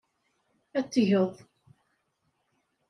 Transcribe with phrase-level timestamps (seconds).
[0.77, 1.33] Ad t-tgeḍ.